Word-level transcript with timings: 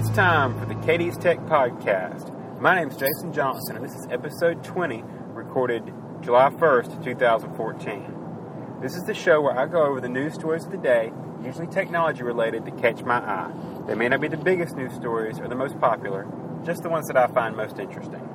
It's 0.00 0.08
time 0.16 0.58
for 0.58 0.64
the 0.64 0.76
Katie's 0.76 1.18
Tech 1.18 1.38
Podcast. 1.40 2.32
My 2.58 2.74
name 2.74 2.88
is 2.88 2.96
Jason 2.96 3.34
Johnson, 3.34 3.76
and 3.76 3.84
this 3.84 3.94
is 3.94 4.06
episode 4.10 4.64
20, 4.64 5.04
recorded 5.34 5.92
July 6.22 6.48
1st, 6.48 7.04
2014. 7.04 8.78
This 8.80 8.96
is 8.96 9.04
the 9.04 9.12
show 9.12 9.42
where 9.42 9.58
I 9.58 9.66
go 9.66 9.84
over 9.84 10.00
the 10.00 10.08
news 10.08 10.32
stories 10.32 10.64
of 10.64 10.70
the 10.70 10.78
day, 10.78 11.12
usually 11.44 11.66
technology 11.66 12.22
related, 12.22 12.64
that 12.64 12.78
catch 12.78 13.02
my 13.02 13.18
eye. 13.18 13.52
They 13.86 13.94
may 13.94 14.08
not 14.08 14.22
be 14.22 14.28
the 14.28 14.38
biggest 14.38 14.74
news 14.74 14.94
stories 14.94 15.38
or 15.38 15.48
the 15.48 15.54
most 15.54 15.78
popular, 15.78 16.26
just 16.64 16.82
the 16.82 16.88
ones 16.88 17.06
that 17.08 17.18
I 17.18 17.26
find 17.26 17.54
most 17.54 17.78
interesting. 17.78 18.26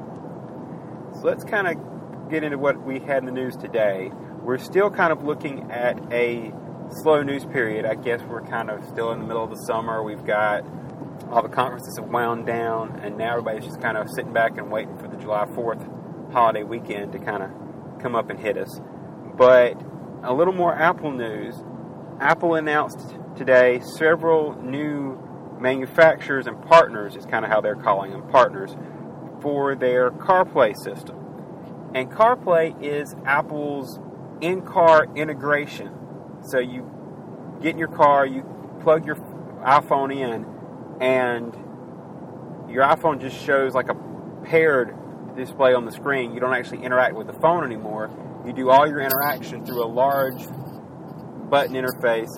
So 1.15 1.21
let's 1.21 1.43
kind 1.43 1.67
of 1.67 2.29
get 2.29 2.43
into 2.43 2.59
what 2.59 2.79
we 2.85 2.99
had 2.99 3.23
in 3.23 3.25
the 3.25 3.31
news 3.31 3.57
today. 3.57 4.11
We're 4.43 4.59
still 4.59 4.91
kind 4.91 5.11
of 5.11 5.23
looking 5.23 5.71
at 5.71 5.97
a 6.13 6.53
slow 7.01 7.23
news 7.23 7.43
period. 7.43 7.85
I 7.85 7.95
guess 7.95 8.21
we're 8.21 8.43
kind 8.43 8.69
of 8.69 8.85
still 8.85 9.11
in 9.13 9.19
the 9.19 9.25
middle 9.25 9.43
of 9.43 9.49
the 9.49 9.65
summer. 9.65 10.03
We've 10.03 10.23
got 10.23 10.63
all 11.35 11.41
the 11.41 11.49
conferences 11.49 11.97
have 11.97 12.07
wound 12.07 12.45
down, 12.45 12.97
and 13.03 13.17
now 13.17 13.31
everybody's 13.31 13.65
just 13.65 13.81
kind 13.81 13.97
of 13.97 14.09
sitting 14.09 14.31
back 14.31 14.57
and 14.57 14.71
waiting 14.71 14.97
for 14.97 15.09
the 15.09 15.17
July 15.17 15.43
4th 15.43 16.31
holiday 16.31 16.63
weekend 16.63 17.11
to 17.11 17.19
kind 17.19 17.43
of 17.43 17.49
come 18.01 18.15
up 18.15 18.29
and 18.29 18.39
hit 18.39 18.57
us. 18.57 18.79
But 19.35 19.73
a 20.23 20.33
little 20.33 20.53
more 20.53 20.73
Apple 20.73 21.11
news. 21.11 21.61
Apple 22.21 22.55
announced 22.55 23.17
today 23.35 23.81
several 23.97 24.55
new 24.61 25.19
manufacturers 25.59 26.47
and 26.47 26.61
partners, 26.61 27.17
is 27.17 27.25
kind 27.25 27.43
of 27.43 27.51
how 27.51 27.59
they're 27.59 27.75
calling 27.75 28.11
them 28.11 28.25
partners, 28.29 28.73
for 29.41 29.75
their 29.75 30.11
CarPlay 30.11 30.73
system. 30.85 31.17
And 31.93 32.09
CarPlay 32.09 32.81
is 32.81 33.13
Apple's 33.25 33.99
in 34.39 34.61
car 34.61 35.05
integration. 35.17 35.91
So 36.43 36.59
you 36.59 36.89
get 37.61 37.71
in 37.71 37.77
your 37.77 37.89
car, 37.89 38.25
you 38.25 38.45
plug 38.79 39.05
your 39.05 39.17
iPhone 39.65 40.15
in, 40.15 40.54
and 40.99 41.53
your 42.69 42.83
iPhone 42.83 43.19
just 43.21 43.37
shows 43.43 43.73
like 43.73 43.89
a 43.89 43.95
paired 44.43 44.95
display 45.35 45.73
on 45.73 45.85
the 45.85 45.91
screen. 45.91 46.33
You 46.33 46.39
don't 46.39 46.53
actually 46.53 46.83
interact 46.83 47.15
with 47.15 47.27
the 47.27 47.33
phone 47.33 47.63
anymore. 47.63 48.09
You 48.45 48.53
do 48.53 48.69
all 48.69 48.87
your 48.87 48.99
interaction 48.99 49.65
through 49.65 49.83
a 49.83 49.87
large 49.87 50.45
button 51.49 51.75
interface 51.75 52.29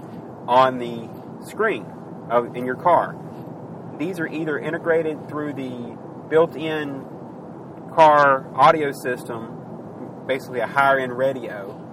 on 0.47 0.79
the 0.79 1.09
screen 1.45 1.85
of, 2.29 2.55
in 2.55 2.65
your 2.65 2.75
car. 2.75 3.15
These 3.97 4.19
are 4.19 4.27
either 4.27 4.57
integrated 4.57 5.27
through 5.27 5.53
the 5.53 5.97
built-in 6.29 7.05
car 7.95 8.47
audio 8.55 8.91
system, 8.91 10.25
basically 10.27 10.59
a 10.59 10.67
higher-end 10.67 11.17
radio, 11.17 11.83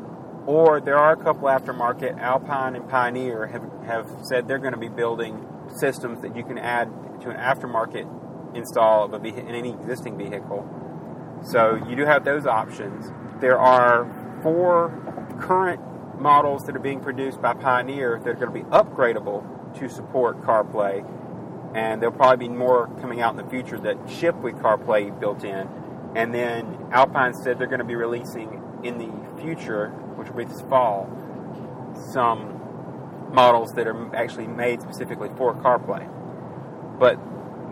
or 0.46 0.80
there 0.80 0.98
are 0.98 1.12
a 1.12 1.16
couple 1.16 1.48
aftermarket. 1.48 2.18
Alpine 2.18 2.76
and 2.76 2.88
Pioneer 2.88 3.46
have, 3.46 3.62
have 3.86 4.10
said 4.24 4.46
they're 4.46 4.58
going 4.58 4.74
to 4.74 4.78
be 4.78 4.88
building 4.88 5.46
systems 5.76 6.20
that 6.22 6.36
you 6.36 6.44
can 6.44 6.58
add 6.58 6.88
to 7.22 7.30
an 7.30 7.36
aftermarket 7.36 8.06
install 8.56 9.04
of 9.04 9.12
a 9.12 9.26
in 9.26 9.48
any 9.48 9.70
existing 9.70 10.16
vehicle. 10.16 10.68
So 11.42 11.74
you 11.88 11.96
do 11.96 12.04
have 12.04 12.24
those 12.24 12.46
options. 12.46 13.10
There 13.40 13.58
are 13.58 14.06
four 14.42 14.92
current 15.40 15.80
models 16.20 16.64
that 16.64 16.76
are 16.76 16.80
being 16.80 17.00
produced 17.00 17.42
by 17.42 17.54
Pioneer 17.54 18.20
that 18.24 18.30
are 18.30 18.34
going 18.34 18.52
to 18.52 18.64
be 18.64 18.70
upgradable 18.70 19.44
to 19.78 19.88
support 19.88 20.40
CarPlay, 20.42 21.04
and 21.74 22.00
there'll 22.00 22.14
probably 22.14 22.48
be 22.48 22.54
more 22.54 22.88
coming 23.00 23.20
out 23.20 23.38
in 23.38 23.44
the 23.44 23.50
future 23.50 23.78
that 23.78 23.98
ship 24.08 24.36
with 24.36 24.54
CarPlay 24.56 25.18
built 25.18 25.44
in. 25.44 25.68
And 26.14 26.32
then 26.32 26.78
Alpine 26.92 27.34
said 27.34 27.58
they're 27.58 27.66
going 27.66 27.80
to 27.80 27.84
be 27.84 27.96
releasing 27.96 28.62
in 28.84 28.98
the 28.98 29.40
future, 29.42 29.88
which 30.16 30.28
will 30.28 30.36
be 30.36 30.44
this 30.44 30.62
fall, 30.62 31.10
some 32.12 32.53
models 33.34 33.72
that 33.72 33.86
are 33.86 34.14
actually 34.14 34.46
made 34.46 34.80
specifically 34.80 35.28
for 35.36 35.54
CarPlay. 35.54 36.08
But 36.98 37.16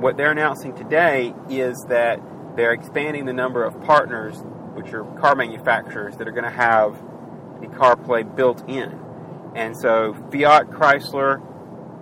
what 0.01 0.17
they're 0.17 0.33
announcing 0.33 0.75
today 0.75 1.33
is 1.49 1.79
that 1.89 2.21
they're 2.57 2.73
expanding 2.73 3.25
the 3.25 3.33
number 3.33 3.65
of 3.65 3.81
partners, 3.83 4.43
which 4.75 4.93
are 4.93 5.05
car 5.21 5.37
manufacturers, 5.37 6.17
that 6.17 6.27
are 6.29 6.33
going 6.33 6.45
to 6.45 6.51
have 6.51 7.01
the 7.61 7.69
CarPlay 7.69 8.35
built 8.35 8.69
in. 8.69 8.99
And 9.55 9.77
so 9.77 10.15
Fiat, 10.33 10.71
Chrysler, 10.71 11.41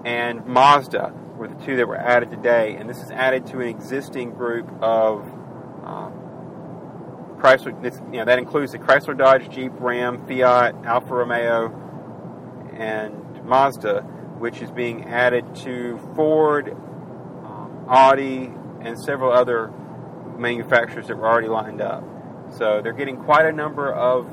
and 0.04 0.46
Mazda 0.46 1.12
were 1.36 1.48
the 1.48 1.66
two 1.66 1.76
that 1.76 1.86
were 1.86 1.96
added 1.96 2.30
today, 2.30 2.76
and 2.76 2.88
this 2.88 3.02
is 3.02 3.10
added 3.10 3.46
to 3.48 3.60
an 3.60 3.68
existing 3.68 4.30
group 4.30 4.70
of 4.80 5.22
um, 5.84 6.12
Chrysler. 7.38 7.74
You 8.12 8.18
know, 8.18 8.24
that 8.24 8.38
includes 8.38 8.72
the 8.72 8.78
Chrysler, 8.78 9.16
Dodge, 9.16 9.50
Jeep, 9.50 9.72
Ram, 9.78 10.26
Fiat, 10.26 10.74
Alfa 10.84 11.14
Romeo, 11.14 11.76
and 12.72 13.19
Mazda, 13.44 14.02
which 14.38 14.60
is 14.62 14.70
being 14.70 15.04
added 15.04 15.54
to 15.56 15.98
Ford, 16.14 16.70
um, 16.70 17.84
Audi, 17.88 18.52
and 18.80 18.98
several 18.98 19.32
other 19.32 19.70
manufacturers 20.38 21.08
that 21.08 21.16
were 21.16 21.28
already 21.28 21.48
lined 21.48 21.80
up. 21.80 22.02
So 22.56 22.80
they're 22.82 22.92
getting 22.92 23.16
quite 23.16 23.46
a 23.46 23.52
number 23.52 23.92
of 23.92 24.26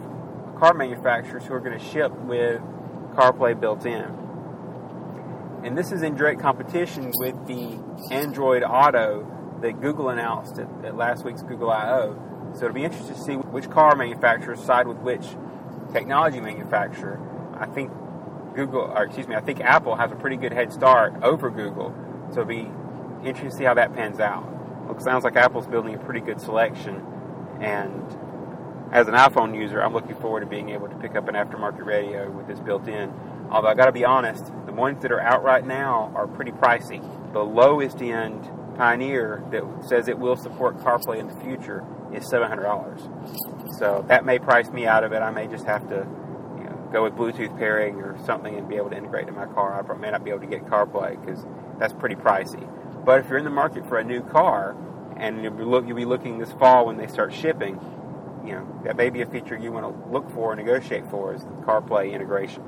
car 0.60 0.74
manufacturers 0.74 1.46
who 1.46 1.54
are 1.54 1.60
going 1.60 1.78
to 1.78 1.86
ship 1.86 2.12
with 2.22 2.62
CarPlay 3.16 3.60
built 3.60 3.86
in. 3.86 4.04
And 5.64 5.78
this 5.78 5.92
is 5.92 6.02
in 6.02 6.16
direct 6.16 6.40
competition 6.40 7.12
with 7.18 7.48
the 7.48 7.80
Android 8.12 8.64
Auto 8.64 9.60
that 9.62 9.82
Google 9.82 10.10
announced 10.10 10.60
at, 10.60 10.68
at 10.86 10.96
last 10.96 11.26
week's 11.26 11.42
Google 11.42 11.72
I/O. 11.72 12.54
So 12.54 12.66
it'll 12.66 12.74
be 12.74 12.84
interesting 12.86 13.16
to 13.16 13.22
see 13.22 13.34
which 13.34 13.70
car 13.70 13.96
manufacturers 13.96 14.64
side 14.64 14.88
with 14.88 14.98
which 15.00 15.26
technology 15.92 16.40
manufacturer. 16.40 17.20
I 17.60 17.66
think 17.66 17.92
Google, 18.58 18.82
or 18.82 19.04
excuse 19.04 19.28
me, 19.28 19.36
I 19.36 19.40
think 19.40 19.62
Apple 19.62 19.96
has 19.96 20.12
a 20.12 20.16
pretty 20.16 20.36
good 20.36 20.52
head 20.52 20.74
start 20.74 21.14
over 21.22 21.52
Google. 21.52 21.94
So 22.34 22.42
it'll 22.42 22.46
be 22.46 22.68
interesting 23.22 23.52
to 23.52 23.56
see 23.56 23.64
how 23.64 23.76
that 23.76 23.94
pans 23.94 24.20
out. 24.20 24.50
It 24.90 25.02
sounds 25.04 25.24
like 25.24 25.36
Apple's 25.36 25.68
building 25.68 25.94
a 25.94 26.00
pretty 26.00 26.22
good 26.22 26.42
selection, 26.42 27.06
and 27.62 28.02
as 28.92 29.08
an 29.08 29.14
iPhone 29.14 29.56
user, 29.56 29.82
I'm 29.82 29.94
looking 29.94 30.16
forward 30.16 30.40
to 30.40 30.48
being 30.48 30.70
able 30.70 30.88
to 30.88 30.96
pick 30.96 31.16
up 31.16 31.28
an 31.28 31.36
aftermarket 31.36 31.86
radio 31.86 32.32
with 32.32 32.48
this 32.48 32.60
built 32.60 32.88
in. 32.88 33.14
Although 33.52 33.68
I 33.68 33.76
got 33.76 33.86
to 33.86 33.92
be 33.92 34.04
honest, 34.04 34.46
the 34.66 34.74
ones 34.74 35.04
that 35.04 35.12
are 35.12 35.22
out 35.22 35.44
right 35.44 35.66
now 35.66 36.12
are 36.16 36.26
pretty 36.26 36.52
pricey. 36.52 37.02
The 37.34 37.44
lowest 37.44 38.02
end 38.02 38.50
Pioneer 38.78 39.44
that 39.52 39.64
says 39.88 40.08
it 40.08 40.18
will 40.18 40.36
support 40.36 40.78
CarPlay 40.78 41.20
in 41.20 41.28
the 41.28 41.36
future 41.42 41.84
is 42.14 42.24
$700. 42.32 43.78
So 43.80 44.06
that 44.08 44.26
may 44.26 44.40
price 44.40 44.70
me 44.70 44.86
out 44.86 45.04
of 45.04 45.12
it. 45.12 45.22
I 45.22 45.32
may 45.32 45.48
just 45.48 45.66
have 45.66 45.88
to 45.90 46.08
go 46.92 47.04
with 47.04 47.14
Bluetooth 47.14 47.58
pairing 47.58 47.96
or 47.96 48.18
something 48.26 48.56
and 48.56 48.68
be 48.68 48.76
able 48.76 48.90
to 48.90 48.98
integrate 48.98 49.28
in 49.28 49.36
my 49.36 49.46
car. 49.46 49.84
I 49.84 49.98
may 49.98 50.12
not 50.12 50.24
be 50.24 50.32
able 50.32 50.42
to 50.42 50.48
get 50.48 50.66
CarPlay 50.66 51.20
because 51.20 51.46
that's 51.80 51.94
pretty 51.94 52.16
pricey. 52.16 52.68
But 53.06 53.22
if 53.22 53.30
you're 53.30 53.38
in 53.38 53.46
the 53.46 53.50
market 53.52 53.88
for 53.88 54.00
a 54.00 54.04
new 54.04 54.22
car 54.22 54.76
and 55.18 55.44
you'll 55.44 55.54
be, 55.54 55.64
look, 55.64 55.88
you'll 55.88 55.98
be 55.98 56.06
looking 56.06 56.38
this 56.38 56.52
fall 56.54 56.86
when 56.86 56.98
they 56.98 57.08
start 57.08 57.34
shipping, 57.34 57.80
you 58.46 58.54
know 58.54 58.82
that 58.86 58.96
may 58.96 59.10
be 59.10 59.22
a 59.22 59.26
feature 59.26 59.58
you 59.58 59.72
want 59.72 59.86
to 59.86 60.12
look 60.12 60.30
for 60.32 60.54
and 60.54 60.64
negotiate 60.64 61.10
for 61.10 61.34
is 61.34 61.42
the 61.42 61.50
CarPlay 61.66 62.14
integration. 62.14 62.64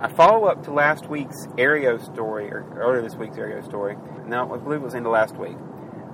A 0.00 0.08
follow 0.08 0.46
up 0.46 0.64
to 0.64 0.72
last 0.72 1.08
week's 1.08 1.46
Aereo 1.58 2.04
story, 2.12 2.50
or 2.50 2.66
earlier 2.74 3.02
this 3.02 3.14
week's 3.14 3.36
Aereo 3.36 3.64
story. 3.64 3.96
No, 4.26 4.52
I 4.52 4.58
believe 4.58 4.80
it 4.80 4.84
was 4.84 4.94
into 4.94 5.10
last 5.10 5.36
week. 5.36 5.56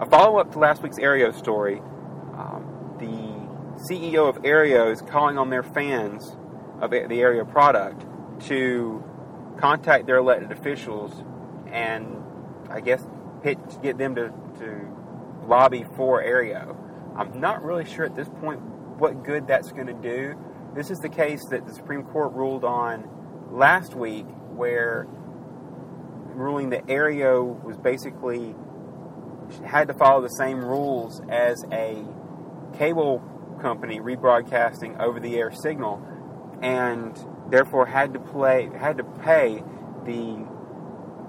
A 0.00 0.04
follow 0.04 0.38
up 0.38 0.52
to 0.52 0.58
last 0.58 0.82
week's 0.82 0.98
Aereo 0.98 1.34
story. 1.34 1.78
Um, 2.36 2.96
the 2.98 3.84
CEO 3.90 4.28
of 4.28 4.42
Aereo 4.42 4.92
is 4.92 5.00
calling 5.00 5.38
on 5.38 5.48
their 5.48 5.62
fans 5.62 6.36
of 6.80 6.90
the 6.90 6.98
Aereo 6.98 7.50
product 7.50 8.04
to 8.46 9.02
contact 9.58 10.06
their 10.06 10.16
elected 10.16 10.52
officials 10.52 11.24
and 11.72 12.22
I 12.70 12.80
guess 12.80 13.04
pitch, 13.42 13.58
get 13.82 13.98
them 13.98 14.14
to, 14.14 14.32
to 14.60 14.96
lobby 15.46 15.84
for 15.96 16.22
Aereo. 16.22 16.76
I'm 17.16 17.40
not 17.40 17.64
really 17.64 17.84
sure 17.84 18.04
at 18.04 18.14
this 18.14 18.28
point 18.40 18.60
what 18.60 19.24
good 19.24 19.46
that's 19.46 19.72
going 19.72 19.86
to 19.86 19.94
do. 19.94 20.34
This 20.74 20.90
is 20.90 20.98
the 20.98 21.08
case 21.08 21.44
that 21.50 21.66
the 21.66 21.74
Supreme 21.74 22.04
Court 22.04 22.32
ruled 22.32 22.64
on 22.64 23.08
last 23.50 23.94
week, 23.94 24.26
where 24.50 25.06
ruling 26.34 26.70
that 26.70 26.86
Aereo 26.86 27.62
was 27.64 27.76
basically 27.78 28.54
had 29.64 29.88
to 29.88 29.94
follow 29.94 30.20
the 30.20 30.28
same 30.28 30.64
rules 30.64 31.20
as 31.28 31.64
a 31.72 32.04
cable 32.76 33.22
company 33.60 33.98
rebroadcasting 33.98 35.00
over 35.00 35.18
the 35.18 35.36
air 35.36 35.50
signal 35.50 36.02
and 36.62 37.18
therefore 37.50 37.86
had 37.86 38.12
to 38.12 38.20
play 38.20 38.70
had 38.78 38.98
to 38.98 39.04
pay 39.04 39.62
the 40.04 40.46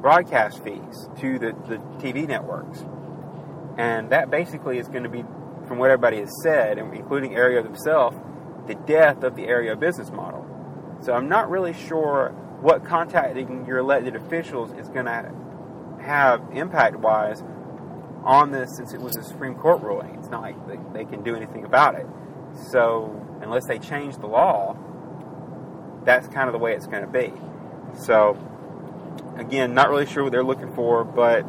broadcast 0.01 0.63
fees 0.63 1.09
to 1.19 1.39
the, 1.39 1.53
the 1.67 1.77
TV 2.01 2.27
networks. 2.27 2.83
And 3.77 4.09
that 4.11 4.29
basically 4.29 4.77
is 4.77 4.87
going 4.87 5.03
to 5.03 5.09
be, 5.09 5.23
from 5.67 5.77
what 5.77 5.89
everybody 5.89 6.17
has 6.19 6.31
said, 6.43 6.77
including 6.77 7.31
Aereo 7.31 7.63
themselves, 7.63 8.17
the 8.67 8.75
death 8.75 9.23
of 9.23 9.35
the 9.35 9.43
Aereo 9.43 9.79
business 9.79 10.11
model. 10.11 10.45
So 11.01 11.13
I'm 11.13 11.29
not 11.29 11.49
really 11.49 11.73
sure 11.73 12.29
what 12.61 12.83
contacting 12.83 13.65
your 13.65 13.77
elected 13.77 14.15
officials 14.15 14.71
is 14.73 14.89
going 14.89 15.05
to 15.05 15.31
have 16.01 16.41
impact 16.51 16.97
wise 16.97 17.41
on 18.23 18.51
this 18.51 18.75
since 18.75 18.93
it 18.93 18.99
was 18.99 19.15
a 19.15 19.23
Supreme 19.23 19.55
Court 19.55 19.81
ruling. 19.81 20.15
It's 20.15 20.29
not 20.29 20.41
like 20.41 20.67
they, 20.67 20.77
they 20.93 21.05
can 21.05 21.23
do 21.23 21.35
anything 21.35 21.63
about 21.63 21.95
it. 21.95 22.05
So 22.71 23.25
unless 23.41 23.65
they 23.65 23.79
change 23.79 24.17
the 24.17 24.27
law, 24.27 24.75
that's 26.05 26.27
kind 26.27 26.47
of 26.47 26.53
the 26.53 26.59
way 26.59 26.73
it's 26.73 26.87
going 26.87 27.03
to 27.03 27.11
be. 27.11 27.33
So, 27.99 28.37
again, 29.37 29.73
not 29.73 29.89
really 29.89 30.05
sure 30.05 30.23
what 30.23 30.31
they're 30.31 30.43
looking 30.43 30.73
for, 30.73 31.03
but 31.03 31.45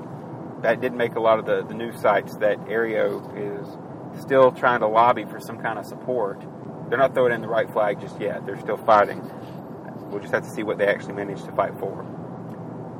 that 0.62 0.80
did 0.80 0.92
make 0.92 1.14
a 1.14 1.20
lot 1.20 1.38
of 1.38 1.46
the, 1.46 1.62
the 1.66 1.74
news 1.74 2.00
sites 2.00 2.36
that 2.36 2.58
Aereo 2.66 3.20
is 3.36 4.22
still 4.22 4.52
trying 4.52 4.80
to 4.80 4.88
lobby 4.88 5.24
for 5.24 5.40
some 5.40 5.58
kind 5.58 5.78
of 5.78 5.86
support. 5.86 6.40
They're 6.88 6.98
not 6.98 7.14
throwing 7.14 7.32
in 7.32 7.40
the 7.40 7.48
right 7.48 7.70
flag 7.70 8.00
just 8.00 8.20
yet. 8.20 8.44
They're 8.44 8.60
still 8.60 8.76
fighting. 8.76 9.22
We'll 10.10 10.20
just 10.20 10.32
have 10.34 10.42
to 10.42 10.50
see 10.50 10.62
what 10.62 10.78
they 10.78 10.86
actually 10.86 11.14
manage 11.14 11.42
to 11.44 11.52
fight 11.52 11.78
for. 11.78 12.04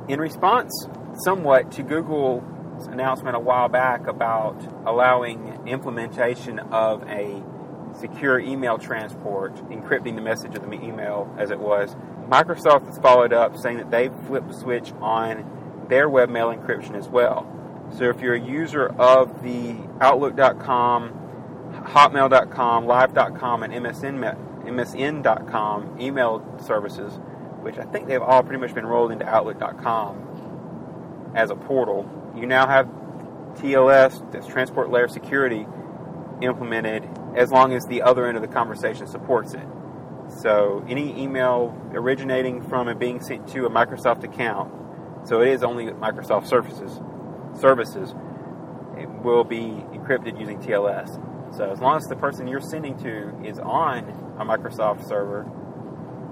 In 0.07 0.19
response, 0.19 0.87
somewhat, 1.23 1.71
to 1.73 1.83
Google's 1.83 2.87
announcement 2.87 3.35
a 3.35 3.39
while 3.39 3.67
back 3.69 4.07
about 4.07 4.57
allowing 4.85 5.67
implementation 5.67 6.59
of 6.59 7.03
a 7.03 7.43
secure 7.99 8.39
email 8.39 8.77
transport, 8.77 9.55
encrypting 9.69 10.15
the 10.15 10.21
message 10.21 10.55
of 10.55 10.63
the 10.63 10.73
email 10.73 11.33
as 11.37 11.51
it 11.51 11.59
was, 11.59 11.95
Microsoft 12.29 12.85
has 12.85 12.97
followed 12.99 13.33
up 13.33 13.57
saying 13.57 13.77
that 13.77 13.91
they've 13.91 14.13
flipped 14.27 14.47
the 14.47 14.53
switch 14.53 14.93
on 15.01 15.85
their 15.89 16.09
webmail 16.09 16.55
encryption 16.55 16.95
as 16.95 17.09
well. 17.09 17.47
So 17.97 18.05
if 18.05 18.21
you're 18.21 18.35
a 18.35 18.39
user 18.39 18.87
of 18.87 19.43
the 19.43 19.75
Outlook.com, 19.99 21.17
Hotmail.com, 21.73 22.85
Live.com, 22.85 23.63
and 23.63 23.73
MSN, 23.73 24.65
MSN.com 24.65 25.97
email 25.99 26.57
services, 26.65 27.13
which 27.61 27.77
I 27.77 27.83
think 27.83 28.07
they've 28.07 28.21
all 28.21 28.43
pretty 28.43 28.61
much 28.61 28.73
been 28.73 28.85
rolled 28.85 29.11
into 29.11 29.27
Outlook.com 29.27 31.31
as 31.35 31.49
a 31.49 31.55
portal, 31.55 32.09
you 32.35 32.45
now 32.45 32.67
have 32.67 32.87
TLS, 33.55 34.31
that's 34.31 34.47
Transport 34.47 34.89
Layer 34.89 35.07
Security, 35.07 35.65
implemented 36.41 37.07
as 37.35 37.51
long 37.51 37.73
as 37.73 37.85
the 37.85 38.01
other 38.01 38.27
end 38.27 38.37
of 38.37 38.41
the 38.41 38.47
conversation 38.47 39.07
supports 39.07 39.53
it. 39.53 39.65
So 40.41 40.83
any 40.87 41.19
email 41.21 41.77
originating 41.93 42.61
from 42.61 42.87
and 42.87 42.99
being 42.99 43.21
sent 43.21 43.47
to 43.49 43.65
a 43.65 43.69
Microsoft 43.69 44.23
account, 44.23 44.71
so 45.27 45.41
it 45.41 45.49
is 45.49 45.63
only 45.63 45.85
Microsoft 45.85 46.47
services, 46.47 46.99
services, 47.59 48.13
it 48.97 49.09
will 49.23 49.43
be 49.43 49.83
encrypted 49.93 50.39
using 50.39 50.59
TLS. 50.59 51.55
So 51.55 51.69
as 51.69 51.79
long 51.79 51.97
as 51.97 52.05
the 52.05 52.15
person 52.15 52.47
you're 52.47 52.61
sending 52.61 52.97
to 52.99 53.43
is 53.43 53.59
on 53.59 54.09
a 54.39 54.45
Microsoft 54.45 55.07
server, 55.07 55.49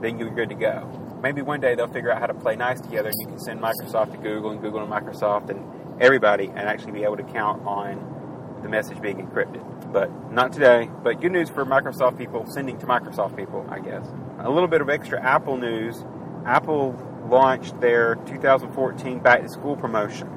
then 0.02 0.18
you're 0.18 0.34
good 0.34 0.50
to 0.50 0.56
go. 0.56 0.88
Maybe 1.22 1.42
one 1.42 1.60
day 1.60 1.76
they'll 1.76 1.92
figure 1.92 2.12
out 2.12 2.20
how 2.20 2.28
to 2.28 2.34
play 2.34 2.56
nice 2.56 2.80
together 2.80 3.10
and 3.10 3.18
you 3.20 3.28
can 3.28 3.40
send 3.40 3.60
Microsoft 3.60 4.12
to 4.12 4.18
Google 4.18 4.52
and 4.52 4.62
Google 4.62 4.80
to 4.80 4.86
Microsoft 4.86 5.50
and 5.50 6.02
everybody 6.02 6.46
and 6.46 6.60
actually 6.60 6.94
be 6.94 7.04
able 7.04 7.18
to 7.18 7.24
count 7.24 7.66
on 7.66 8.60
the 8.64 8.70
message 8.70 9.02
being 9.02 9.18
encrypted 9.18 9.79
but 9.92 10.32
not 10.32 10.54
today. 10.54 10.90
But 11.04 11.22
good 11.22 11.32
news 11.32 11.50
for 11.50 11.66
Microsoft 11.66 12.18
people 12.18 12.46
sending 12.48 12.78
to 12.80 12.86
Microsoft 12.86 13.36
people, 13.36 13.66
I 13.70 13.80
guess. 13.80 14.06
A 14.40 14.50
little 14.50 14.68
bit 14.68 14.82
of 14.82 14.90
extra 14.90 15.22
Apple 15.22 15.58
news. 15.58 16.04
Apple 16.46 16.96
launched 17.30 17.80
their 17.80 18.16
2014 18.16 19.20
back 19.20 19.42
to 19.42 19.50
school 19.50 19.76
promotion. 19.76 20.30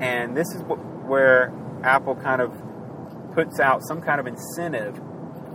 And 0.00 0.36
this 0.36 0.48
is 0.54 0.62
where 0.62 1.52
Apple 1.82 2.16
kind 2.16 2.40
of 2.40 2.52
puts 3.34 3.60
out 3.60 3.82
some 3.82 4.00
kind 4.00 4.20
of 4.20 4.26
incentive 4.26 5.00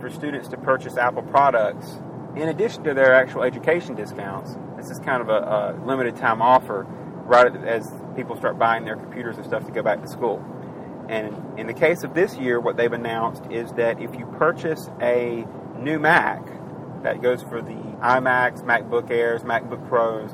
for 0.00 0.10
students 0.10 0.48
to 0.48 0.56
purchase 0.56 0.96
Apple 0.96 1.22
products 1.22 1.98
in 2.36 2.48
addition 2.48 2.82
to 2.84 2.94
their 2.94 3.14
actual 3.14 3.42
education 3.42 3.94
discounts. 3.94 4.56
This 4.76 4.90
is 4.90 4.98
kind 4.98 5.22
of 5.22 5.28
a, 5.28 5.32
a 5.32 5.86
limited 5.86 6.16
time 6.16 6.42
offer 6.42 6.86
right 7.24 7.54
as 7.64 7.88
people 8.16 8.36
start 8.36 8.58
buying 8.58 8.84
their 8.84 8.96
computers 8.96 9.36
and 9.36 9.46
stuff 9.46 9.64
to 9.66 9.72
go 9.72 9.82
back 9.82 10.02
to 10.02 10.08
school. 10.08 10.44
And 11.12 11.58
in 11.58 11.66
the 11.66 11.74
case 11.74 12.04
of 12.04 12.14
this 12.14 12.38
year, 12.38 12.58
what 12.58 12.78
they've 12.78 12.90
announced 12.90 13.42
is 13.50 13.70
that 13.72 14.00
if 14.00 14.16
you 14.16 14.24
purchase 14.38 14.88
a 15.02 15.44
new 15.78 15.98
Mac, 15.98 16.42
that 17.02 17.20
goes 17.20 17.42
for 17.42 17.60
the 17.60 17.74
iMacs, 18.00 18.64
MacBook 18.64 19.10
Airs, 19.10 19.42
MacBook 19.42 19.86
Pros, 19.88 20.30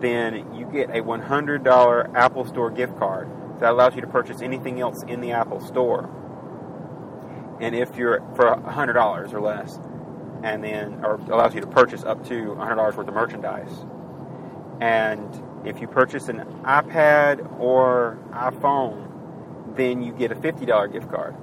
then 0.00 0.54
you 0.54 0.66
get 0.66 0.90
a 0.90 1.02
$100 1.02 2.14
Apple 2.14 2.44
Store 2.44 2.70
gift 2.70 2.96
card. 3.00 3.28
That 3.58 3.72
allows 3.72 3.96
you 3.96 4.00
to 4.02 4.06
purchase 4.06 4.42
anything 4.42 4.80
else 4.80 5.02
in 5.08 5.20
the 5.20 5.32
Apple 5.32 5.58
Store. 5.58 6.08
And 7.60 7.74
if 7.74 7.96
you're 7.96 8.20
for 8.36 8.54
$100 8.54 9.32
or 9.32 9.40
less, 9.40 9.80
and 10.44 10.62
then, 10.62 11.04
or 11.04 11.16
allows 11.32 11.52
you 11.52 11.60
to 11.62 11.66
purchase 11.66 12.04
up 12.04 12.24
to 12.28 12.34
$100 12.34 12.96
worth 12.96 13.08
of 13.08 13.12
merchandise. 13.12 13.84
And 14.80 15.66
if 15.66 15.80
you 15.80 15.88
purchase 15.88 16.28
an 16.28 16.44
iPad 16.62 17.58
or 17.58 18.18
iPhone, 18.30 19.13
then 19.76 20.02
you 20.02 20.12
get 20.12 20.32
a 20.32 20.34
$50 20.34 20.92
gift 20.92 21.10
card. 21.10 21.34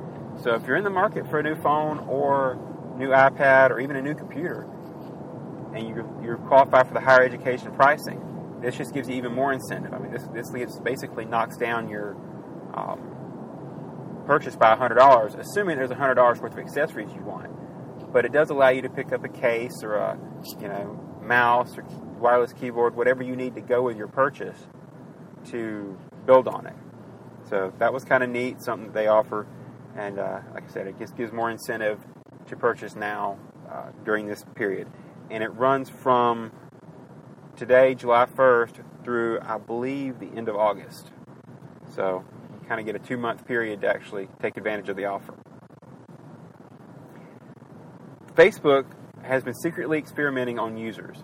So 0.44 0.56
if 0.56 0.66
you're 0.66 0.78
in 0.78 0.84
the 0.84 0.90
market 0.90 1.30
for 1.30 1.40
a 1.40 1.44
new 1.44 1.56
phone 1.62 2.00
or 2.00 2.56
new 2.98 3.10
iPad 3.10 3.70
or 3.70 3.80
even 3.80 3.96
a 3.96 4.02
new 4.02 4.16
computer, 4.16 4.68
and 5.74 5.88
you're, 5.88 6.24
you're 6.24 6.38
qualified 6.38 6.88
for 6.88 6.94
the 6.94 7.02
higher 7.02 7.24
education 7.24 7.72
pricing, 7.74 8.60
this 8.62 8.78
just 8.78 8.94
gives 8.94 9.10
you 9.10 9.16
even 9.16 9.34
more 9.34 9.54
incentive. 9.54 9.94
I 9.94 10.00
mean, 10.00 10.12
this, 10.12 10.28
this 10.34 10.80
basically 10.80 11.26
knocks 11.26 11.58
down 11.58 11.90
your 11.90 12.16
um, 12.74 14.24
purchase 14.26 14.56
by 14.56 14.76
$100, 14.76 15.40
assuming 15.40 15.78
there's 15.78 15.90
$100 15.90 16.42
worth 16.42 16.54
of 16.54 16.60
accessories 16.60 17.12
you 17.14 17.22
want. 17.22 17.50
But 18.14 18.26
it 18.26 18.34
does 18.34 18.50
allow 18.50 18.70
you 18.70 18.82
to 18.82 18.90
pick 18.90 19.12
up 19.14 19.24
a 19.24 19.30
case 19.30 19.84
or 19.84 19.96
a, 19.96 20.20
you 20.60 20.68
know, 20.68 21.00
mouse 21.22 21.78
or 21.78 21.84
wireless 22.20 22.54
keyboard, 22.54 22.96
whatever 22.96 23.24
you 23.24 23.36
need 23.36 23.56
to 23.56 23.62
go 23.62 23.82
with 23.82 23.98
your 23.98 24.08
purchase 24.08 24.58
to 25.46 25.98
build 26.26 26.48
on 26.48 26.68
it. 26.68 26.76
So 27.52 27.74
that 27.80 27.92
was 27.92 28.06
kind 28.06 28.24
of 28.24 28.30
neat, 28.30 28.62
something 28.62 28.88
that 28.88 28.94
they 28.94 29.08
offer. 29.08 29.46
And 29.98 30.20
uh, 30.20 30.40
like 30.54 30.64
I 30.64 30.72
said, 30.72 30.88
it 30.88 30.98
just 30.98 31.18
gives 31.18 31.34
more 31.34 31.52
incentive 31.52 32.00
to 32.48 32.56
purchase 32.56 32.96
now 32.96 33.38
uh, 33.70 33.92
during 34.06 34.26
this 34.26 34.46
period. 34.56 34.88
And 35.30 35.44
it 35.44 35.50
runs 35.50 35.90
from 35.90 36.54
today, 37.58 37.94
July 37.94 38.26
1st, 38.26 39.04
through 39.04 39.40
I 39.42 39.58
believe 39.58 40.20
the 40.20 40.32
end 40.34 40.48
of 40.48 40.56
August. 40.56 41.12
So 41.94 42.24
you 42.54 42.68
kind 42.70 42.80
of 42.80 42.86
get 42.86 42.96
a 42.96 43.00
two 43.00 43.18
month 43.18 43.46
period 43.46 43.82
to 43.82 43.88
actually 43.90 44.30
take 44.42 44.56
advantage 44.56 44.88
of 44.88 44.96
the 44.96 45.06
offer. 45.06 45.34
Facebook 48.34 48.86
has 49.24 49.44
been 49.44 49.56
secretly 49.56 49.98
experimenting 49.98 50.58
on 50.58 50.78
users. 50.78 51.18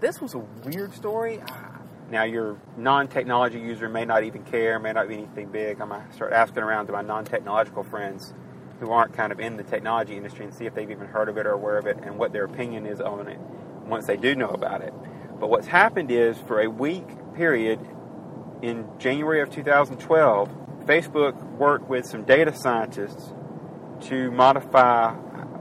This 0.00 0.20
was 0.20 0.34
a 0.34 0.40
weird 0.66 0.92
story. 0.92 1.40
Now, 2.10 2.22
your 2.22 2.56
non 2.76 3.08
technology 3.08 3.58
user 3.58 3.88
may 3.88 4.04
not 4.04 4.22
even 4.22 4.44
care, 4.44 4.78
may 4.78 4.92
not 4.92 5.08
be 5.08 5.14
anything 5.14 5.48
big. 5.48 5.80
I 5.80 5.84
might 5.84 6.14
start 6.14 6.32
asking 6.32 6.62
around 6.62 6.86
to 6.86 6.92
my 6.92 7.02
non 7.02 7.24
technological 7.24 7.82
friends 7.82 8.32
who 8.78 8.92
aren't 8.92 9.12
kind 9.12 9.32
of 9.32 9.40
in 9.40 9.56
the 9.56 9.64
technology 9.64 10.16
industry 10.16 10.44
and 10.44 10.54
see 10.54 10.66
if 10.66 10.74
they've 10.74 10.90
even 10.90 11.08
heard 11.08 11.28
of 11.28 11.36
it 11.38 11.46
or 11.46 11.52
aware 11.52 11.78
of 11.78 11.86
it 11.86 11.96
and 12.02 12.18
what 12.18 12.32
their 12.32 12.44
opinion 12.44 12.86
is 12.86 13.00
on 13.00 13.26
it 13.26 13.38
once 13.86 14.06
they 14.06 14.16
do 14.16 14.34
know 14.36 14.50
about 14.50 14.82
it. 14.82 14.92
But 15.40 15.48
what's 15.48 15.66
happened 15.66 16.10
is 16.10 16.36
for 16.46 16.60
a 16.60 16.68
week 16.68 17.06
period 17.34 17.80
in 18.62 18.86
January 18.98 19.40
of 19.40 19.50
2012, 19.50 20.48
Facebook 20.86 21.42
worked 21.56 21.88
with 21.88 22.06
some 22.06 22.24
data 22.24 22.54
scientists 22.54 23.32
to 24.02 24.30
modify 24.30 25.12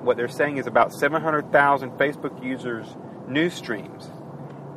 what 0.03 0.17
they're 0.17 0.27
saying 0.27 0.57
is 0.57 0.67
about 0.67 0.93
700,000 0.93 1.91
Facebook 1.91 2.43
users' 2.43 2.85
news 3.27 3.53
streams 3.53 4.09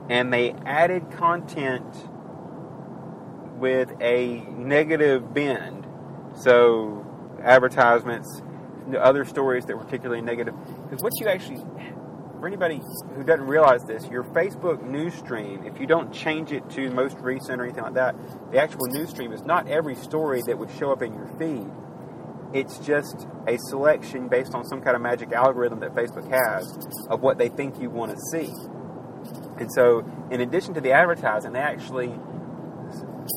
and 0.09 0.33
they 0.33 0.53
added 0.65 1.11
content 1.11 1.85
with 3.59 3.91
a 4.01 4.41
negative 4.57 5.35
bend. 5.35 5.87
So, 6.35 7.05
advertisements, 7.43 8.43
other 8.97 9.25
stories 9.25 9.65
that 9.67 9.77
were 9.77 9.85
particularly 9.85 10.23
negative. 10.23 10.55
Because 10.85 11.03
what 11.03 11.13
you 11.21 11.29
actually, 11.29 11.59
for 12.39 12.47
anybody 12.47 12.81
who 13.15 13.25
doesn't 13.25 13.47
realize 13.47 13.85
this, 13.85 14.07
your 14.07 14.25
Facebook 14.25 14.83
news 14.83 15.15
stream, 15.15 15.65
if 15.65 15.81
you 15.81 15.87
don't 15.87 16.13
change 16.13 16.53
it 16.53 16.69
to 16.71 16.91
most 16.91 17.19
recent 17.19 17.61
or 17.61 17.65
anything 17.65 17.83
like 17.83 17.95
that, 17.95 18.15
the 18.53 18.59
actual 18.59 18.87
news 18.87 19.11
stream 19.11 19.33
is 19.33 19.43
not 19.43 19.69
every 19.69 19.95
story 19.95 20.43
that 20.47 20.57
would 20.57 20.71
show 20.79 20.93
up 20.93 21.03
in 21.03 21.13
your 21.13 21.27
feed. 21.39 21.67
It's 22.55 22.79
just 22.79 23.27
a 23.47 23.59
selection 23.59 24.29
based 24.29 24.55
on 24.55 24.65
some 24.65 24.81
kind 24.81 24.97
of 24.97 25.03
magic 25.03 25.33
algorithm 25.33 25.81
that 25.81 25.95
Facebook 25.95 26.31
has 26.31 26.79
of 27.11 27.21
what 27.21 27.37
they 27.37 27.49
think 27.49 27.79
you 27.79 27.91
want 27.91 28.13
to 28.13 28.19
see. 28.33 28.51
And 29.59 29.73
so, 29.73 30.05
in 30.31 30.41
addition 30.41 30.75
to 30.75 30.81
the 30.81 30.93
advertising, 30.93 31.53
they 31.53 31.59
actually 31.59 32.15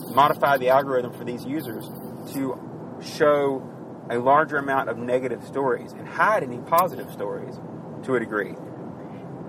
modify 0.10 0.58
the 0.58 0.70
algorithm 0.70 1.14
for 1.14 1.24
these 1.24 1.46
users 1.46 1.88
to 2.34 2.58
show 3.02 3.68
a 4.10 4.18
larger 4.18 4.58
amount 4.58 4.90
of 4.90 4.98
negative 4.98 5.44
stories 5.44 5.94
and 5.94 6.08
hide 6.08 6.44
any 6.44 6.58
positive 6.60 7.12
stories 7.12 7.56
to 8.04 8.16
a 8.16 8.20
degree. 8.20 8.56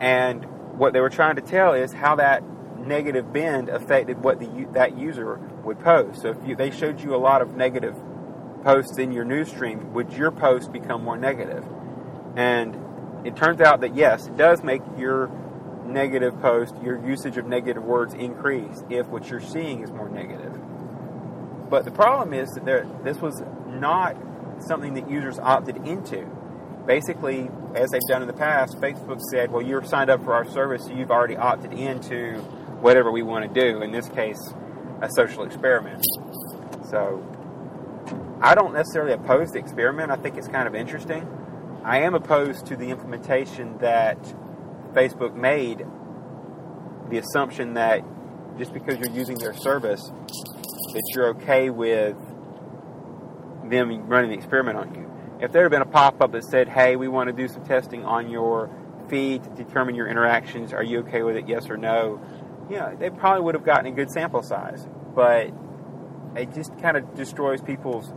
And 0.00 0.44
what 0.78 0.92
they 0.92 1.00
were 1.00 1.10
trying 1.10 1.36
to 1.36 1.42
tell 1.42 1.74
is 1.74 1.92
how 1.92 2.16
that 2.16 2.42
negative 2.78 3.32
bend 3.32 3.68
affected 3.68 4.22
what 4.22 4.40
the, 4.40 4.66
that 4.72 4.96
user 4.98 5.36
would 5.64 5.78
post. 5.80 6.22
So 6.22 6.30
if 6.30 6.36
you, 6.46 6.56
they 6.56 6.70
showed 6.70 7.00
you 7.00 7.14
a 7.14 7.18
lot 7.18 7.42
of 7.42 7.54
negative 7.54 7.94
posts 8.64 8.98
in 8.98 9.12
your 9.12 9.24
news 9.24 9.48
stream, 9.48 9.92
would 9.92 10.12
your 10.12 10.30
post 10.30 10.72
become 10.72 11.04
more 11.04 11.16
negative? 11.16 11.64
And 12.36 12.76
it 13.24 13.36
turns 13.36 13.60
out 13.60 13.80
that 13.82 13.94
yes, 13.94 14.26
it 14.26 14.36
does 14.36 14.62
make 14.62 14.82
your 14.96 15.30
negative 15.92 16.40
post, 16.40 16.74
your 16.82 17.04
usage 17.06 17.36
of 17.36 17.46
negative 17.46 17.82
words 17.82 18.14
increase 18.14 18.82
if 18.90 19.06
what 19.08 19.28
you're 19.28 19.40
seeing 19.40 19.82
is 19.82 19.90
more 19.90 20.08
negative. 20.08 20.58
But 21.70 21.84
the 21.84 21.90
problem 21.90 22.32
is 22.34 22.50
that 22.50 22.64
there, 22.64 22.86
this 23.02 23.18
was 23.18 23.42
not 23.66 24.16
something 24.60 24.94
that 24.94 25.10
users 25.10 25.38
opted 25.38 25.76
into. 25.86 26.26
Basically, 26.86 27.50
as 27.74 27.90
they've 27.90 28.00
done 28.08 28.22
in 28.22 28.28
the 28.28 28.34
past, 28.34 28.76
Facebook 28.78 29.20
said, 29.30 29.50
well, 29.50 29.62
you're 29.62 29.84
signed 29.84 30.10
up 30.10 30.22
for 30.24 30.34
our 30.34 30.44
service, 30.44 30.84
so 30.84 30.92
you've 30.92 31.10
already 31.10 31.36
opted 31.36 31.72
into 31.72 32.36
whatever 32.80 33.10
we 33.10 33.22
want 33.22 33.52
to 33.52 33.60
do, 33.60 33.82
in 33.82 33.92
this 33.92 34.08
case, 34.08 34.52
a 35.00 35.08
social 35.10 35.44
experiment. 35.44 36.04
So 36.90 37.24
I 38.40 38.54
don't 38.54 38.74
necessarily 38.74 39.12
oppose 39.12 39.50
the 39.50 39.58
experiment. 39.58 40.10
I 40.10 40.16
think 40.16 40.36
it's 40.36 40.48
kind 40.48 40.66
of 40.66 40.74
interesting. 40.74 41.26
I 41.84 42.00
am 42.00 42.14
opposed 42.14 42.66
to 42.66 42.76
the 42.76 42.90
implementation 42.90 43.78
that 43.78 44.18
Facebook 44.92 45.34
made, 45.34 45.84
the 47.10 47.18
assumption 47.18 47.74
that 47.74 48.02
just 48.58 48.72
because 48.72 48.98
you're 48.98 49.14
using 49.14 49.38
their 49.38 49.54
service, 49.54 50.02
that 50.02 51.02
you're 51.14 51.28
okay 51.30 51.70
with 51.70 52.16
them 53.70 54.06
running 54.06 54.30
the 54.30 54.36
experiment 54.36 54.78
on 54.78 54.94
you. 54.94 55.10
If 55.40 55.52
there 55.52 55.62
had 55.62 55.70
been 55.70 55.82
a 55.82 55.86
pop 55.86 56.20
up 56.20 56.32
that 56.32 56.44
said, 56.44 56.68
hey, 56.68 56.96
we 56.96 57.08
want 57.08 57.28
to 57.28 57.32
do 57.32 57.48
some 57.48 57.64
testing 57.64 58.04
on 58.04 58.30
your 58.30 58.70
feed 59.08 59.42
to 59.44 59.50
determine 59.50 59.94
your 59.94 60.08
interactions, 60.08 60.72
are 60.72 60.84
you 60.84 61.00
okay 61.00 61.22
with 61.22 61.36
it, 61.36 61.48
yes 61.48 61.68
or 61.68 61.76
no? 61.76 62.20
Know, 62.70 62.96
they 62.98 63.10
probably 63.10 63.42
would 63.42 63.54
have 63.54 63.64
gotten 63.64 63.86
a 63.86 63.90
good 63.90 64.10
sample 64.10 64.42
size. 64.42 64.86
But 65.14 65.50
it 66.36 66.54
just 66.54 66.78
kind 66.80 66.96
of 66.96 67.14
destroys 67.14 67.60
people's 67.60 68.12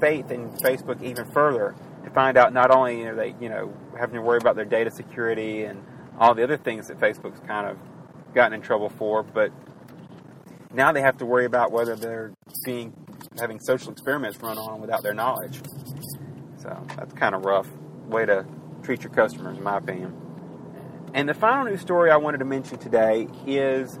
faith 0.00 0.30
in 0.30 0.50
Facebook 0.50 1.02
even 1.02 1.30
further 1.32 1.74
to 2.04 2.10
find 2.10 2.36
out 2.36 2.52
not 2.52 2.70
only 2.70 3.04
are 3.04 3.14
they, 3.14 3.34
you 3.40 3.48
know, 3.48 3.72
having 3.98 4.14
to 4.14 4.22
worry 4.22 4.38
about 4.40 4.54
their 4.56 4.64
data 4.64 4.90
security 4.90 5.64
and 5.64 5.84
all 6.20 6.34
the 6.34 6.44
other 6.44 6.58
things 6.58 6.86
that 6.88 7.00
Facebook's 7.00 7.40
kind 7.40 7.66
of 7.66 7.78
gotten 8.34 8.52
in 8.52 8.60
trouble 8.60 8.90
for, 8.90 9.22
but 9.22 9.50
now 10.72 10.92
they 10.92 11.00
have 11.00 11.16
to 11.18 11.26
worry 11.26 11.46
about 11.46 11.72
whether 11.72 11.96
they're 11.96 12.32
being 12.64 12.92
having 13.38 13.58
social 13.58 13.90
experiments 13.90 14.40
run 14.42 14.58
on 14.58 14.80
without 14.80 15.02
their 15.02 15.14
knowledge. 15.14 15.60
So 16.58 16.86
that's 16.96 17.12
kind 17.14 17.34
of 17.34 17.44
rough 17.44 17.68
way 18.06 18.26
to 18.26 18.44
treat 18.82 19.02
your 19.02 19.12
customers, 19.12 19.56
in 19.56 19.64
my 19.64 19.78
opinion. 19.78 20.14
And 21.14 21.28
the 21.28 21.34
final 21.34 21.64
news 21.64 21.80
story 21.80 22.10
I 22.10 22.16
wanted 22.16 22.38
to 22.38 22.44
mention 22.44 22.78
today 22.78 23.26
is 23.46 23.98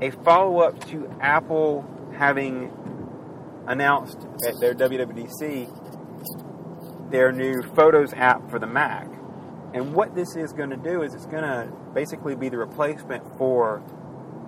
a 0.00 0.10
follow 0.10 0.60
up 0.60 0.86
to 0.88 1.10
Apple 1.20 1.84
having 2.16 2.70
announced 3.66 4.26
at 4.46 4.54
their 4.60 4.74
WWDC 4.74 5.68
their 7.10 7.32
new 7.32 7.62
Photos 7.74 8.12
app 8.14 8.50
for 8.50 8.58
the 8.58 8.66
Mac. 8.66 9.08
And 9.76 9.94
what 9.94 10.14
this 10.14 10.36
is 10.36 10.54
going 10.54 10.70
to 10.70 10.78
do 10.78 11.02
is 11.02 11.12
it's 11.12 11.26
going 11.26 11.42
to 11.42 11.70
basically 11.92 12.34
be 12.34 12.48
the 12.48 12.56
replacement 12.56 13.22
for 13.36 13.82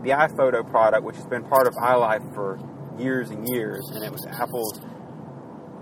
the 0.02 0.08
iPhoto 0.08 0.66
product, 0.70 1.04
which 1.04 1.16
has 1.16 1.26
been 1.26 1.44
part 1.44 1.66
of 1.66 1.74
iLife 1.74 2.34
for 2.34 2.58
years 2.98 3.28
and 3.28 3.46
years, 3.46 3.86
and 3.94 4.02
it 4.02 4.10
was 4.10 4.24
Apple's 4.26 4.80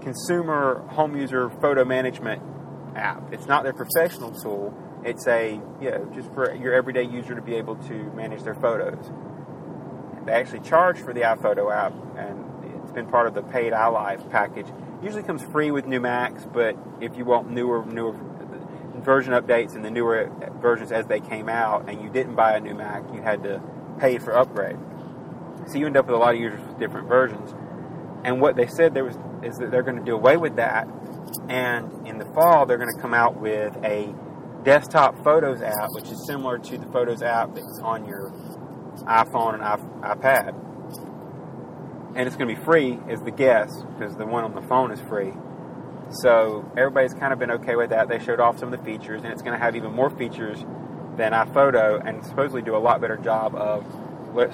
consumer 0.02 0.84
home 0.88 1.16
user 1.16 1.48
photo 1.60 1.84
management 1.84 2.42
app. 2.96 3.32
It's 3.32 3.46
not 3.46 3.62
their 3.62 3.72
professional 3.72 4.32
tool. 4.32 4.74
It's 5.04 5.28
a 5.28 5.60
you 5.80 5.90
know 5.92 6.10
just 6.12 6.34
for 6.34 6.52
your 6.52 6.74
everyday 6.74 7.04
user 7.04 7.36
to 7.36 7.42
be 7.42 7.54
able 7.54 7.76
to 7.76 7.94
manage 8.16 8.42
their 8.42 8.56
photos. 8.56 9.12
They 10.24 10.32
actually 10.32 10.60
charge 10.68 10.98
for 10.98 11.14
the 11.14 11.20
iPhoto 11.20 11.72
app, 11.72 11.92
and 12.18 12.44
it's 12.82 12.90
been 12.90 13.06
part 13.06 13.28
of 13.28 13.34
the 13.34 13.42
paid 13.42 13.72
iLife 13.72 14.28
package. 14.28 14.66
Usually 15.04 15.22
comes 15.22 15.44
free 15.44 15.70
with 15.70 15.86
new 15.86 16.00
Macs, 16.00 16.44
but 16.52 16.76
if 17.00 17.16
you 17.16 17.24
want 17.24 17.48
newer 17.48 17.86
newer 17.86 18.25
version 19.06 19.32
updates 19.32 19.74
and 19.74 19.82
the 19.82 19.90
newer 19.90 20.30
versions 20.60 20.92
as 20.92 21.06
they 21.06 21.20
came 21.20 21.48
out, 21.48 21.88
and 21.88 22.02
you 22.02 22.10
didn't 22.10 22.34
buy 22.34 22.56
a 22.56 22.60
new 22.60 22.74
Mac, 22.74 23.02
you 23.14 23.22
had 23.22 23.42
to 23.44 23.62
pay 23.98 24.18
for 24.18 24.36
upgrade. 24.36 24.76
So 25.68 25.78
you 25.78 25.86
end 25.86 25.96
up 25.96 26.06
with 26.06 26.14
a 26.14 26.18
lot 26.18 26.34
of 26.34 26.40
users 26.40 26.60
with 26.60 26.78
different 26.78 27.08
versions. 27.08 27.54
And 28.24 28.40
what 28.42 28.56
they 28.56 28.66
said 28.66 28.92
there 28.92 29.04
was 29.04 29.16
is 29.42 29.56
that 29.58 29.70
they're 29.70 29.82
going 29.82 29.96
to 29.96 30.04
do 30.04 30.14
away 30.14 30.36
with 30.36 30.56
that, 30.56 30.86
and 31.48 32.06
in 32.06 32.18
the 32.18 32.26
fall 32.34 32.66
they're 32.66 32.76
going 32.78 32.94
to 32.94 33.00
come 33.00 33.14
out 33.14 33.40
with 33.40 33.74
a 33.84 34.14
desktop 34.64 35.22
Photos 35.22 35.62
app, 35.62 35.90
which 35.92 36.10
is 36.10 36.26
similar 36.26 36.58
to 36.58 36.76
the 36.76 36.86
Photos 36.86 37.22
app 37.22 37.54
that's 37.54 37.80
on 37.82 38.04
your 38.04 38.32
iPhone 39.04 39.54
and 39.54 39.62
iPad. 40.02 40.54
And 42.16 42.26
it's 42.26 42.34
going 42.34 42.48
to 42.48 42.54
be 42.56 42.64
free, 42.64 42.98
is 43.08 43.20
the 43.20 43.30
guess, 43.30 43.70
because 43.92 44.16
the 44.16 44.26
one 44.26 44.42
on 44.42 44.54
the 44.54 44.62
phone 44.62 44.90
is 44.90 45.00
free. 45.00 45.32
So 46.10 46.70
everybody's 46.76 47.14
kind 47.14 47.32
of 47.32 47.38
been 47.38 47.50
okay 47.52 47.76
with 47.76 47.90
that. 47.90 48.08
They 48.08 48.18
showed 48.18 48.40
off 48.40 48.58
some 48.58 48.72
of 48.72 48.78
the 48.78 48.84
features, 48.84 49.22
and 49.22 49.32
it's 49.32 49.42
going 49.42 49.58
to 49.58 49.62
have 49.62 49.74
even 49.74 49.92
more 49.92 50.10
features 50.10 50.64
than 51.16 51.32
iPhoto, 51.32 52.06
and 52.06 52.24
supposedly 52.24 52.62
do 52.62 52.76
a 52.76 52.78
lot 52.78 53.00
better 53.00 53.16
job 53.16 53.54
of 53.54 53.84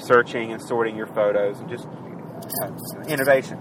searching 0.00 0.52
and 0.52 0.62
sorting 0.62 0.96
your 0.96 1.08
photos 1.08 1.58
and 1.58 1.68
just 1.68 1.86
uh, 2.62 3.02
innovation. 3.08 3.58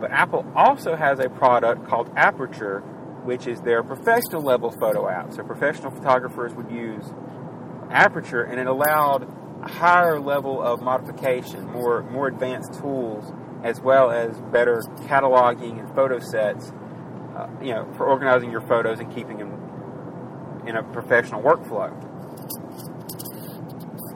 But 0.00 0.10
Apple 0.10 0.46
also 0.54 0.96
has 0.96 1.18
a 1.18 1.28
product 1.28 1.86
called 1.86 2.10
Aperture, 2.16 2.80
which 3.24 3.46
is 3.46 3.60
their 3.60 3.82
professional 3.82 4.42
level 4.42 4.70
photo 4.70 5.08
app. 5.08 5.32
So 5.32 5.42
professional 5.42 5.90
photographers 5.90 6.54
would 6.54 6.70
use 6.70 7.04
Aperture, 7.90 8.42
and 8.42 8.58
it 8.60 8.66
allowed 8.66 9.28
a 9.62 9.70
higher 9.70 10.20
level 10.20 10.62
of 10.62 10.80
modification, 10.80 11.66
more 11.66 12.02
more 12.02 12.28
advanced 12.28 12.80
tools, 12.80 13.32
as 13.64 13.80
well 13.80 14.10
as 14.10 14.38
better 14.52 14.82
cataloging 15.06 15.78
and 15.78 15.94
photo 15.94 16.18
sets. 16.18 16.72
Uh, 17.36 17.48
you 17.62 17.72
know, 17.72 17.86
for 17.96 18.06
organizing 18.06 18.50
your 18.50 18.60
photos 18.60 18.98
and 18.98 19.14
keeping 19.14 19.38
them 19.38 19.52
in 20.66 20.76
a 20.76 20.82
professional 20.82 21.40
workflow. 21.40 21.94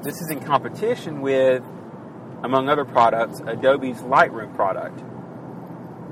This 0.03 0.21
is 0.21 0.31
in 0.31 0.41
competition 0.41 1.21
with, 1.21 1.63
among 2.43 2.69
other 2.69 2.85
products, 2.85 3.41
Adobe's 3.47 3.99
Lightroom 3.99 4.53
product. 4.57 5.01